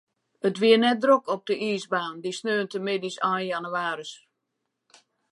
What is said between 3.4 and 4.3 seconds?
jannewaarje.